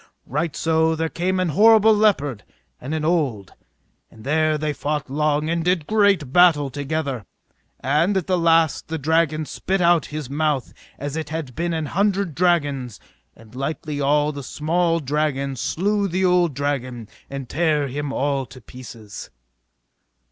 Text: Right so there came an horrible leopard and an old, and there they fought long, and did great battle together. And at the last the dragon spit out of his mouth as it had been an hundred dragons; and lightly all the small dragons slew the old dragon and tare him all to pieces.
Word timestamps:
Right 0.25 0.55
so 0.55 0.95
there 0.95 1.09
came 1.09 1.39
an 1.39 1.49
horrible 1.49 1.93
leopard 1.95 2.43
and 2.79 2.95
an 2.95 3.05
old, 3.05 3.53
and 4.09 4.23
there 4.23 4.57
they 4.57 4.73
fought 4.73 5.11
long, 5.11 5.47
and 5.47 5.63
did 5.63 5.85
great 5.85 6.33
battle 6.33 6.71
together. 6.71 7.23
And 7.81 8.17
at 8.17 8.25
the 8.25 8.35
last 8.35 8.87
the 8.87 8.97
dragon 8.97 9.45
spit 9.45 9.79
out 9.79 10.07
of 10.07 10.11
his 10.11 10.27
mouth 10.27 10.73
as 10.97 11.15
it 11.15 11.29
had 11.29 11.53
been 11.53 11.71
an 11.75 11.85
hundred 11.85 12.33
dragons; 12.33 12.99
and 13.35 13.53
lightly 13.53 14.01
all 14.01 14.31
the 14.31 14.41
small 14.41 14.99
dragons 14.99 15.61
slew 15.61 16.07
the 16.07 16.25
old 16.25 16.55
dragon 16.55 17.07
and 17.29 17.47
tare 17.47 17.87
him 17.87 18.11
all 18.11 18.47
to 18.47 18.59
pieces. 18.59 19.29